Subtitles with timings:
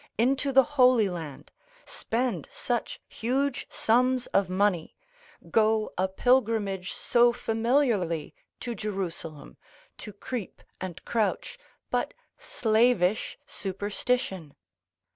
[0.17, 1.51] into the Holy Land,
[1.85, 4.95] spend such huge sums of money,
[5.51, 9.57] go a pilgrimage so familiarly to Jerusalem,
[9.99, 11.59] to creep and crouch,
[11.91, 14.55] but slavish superstition?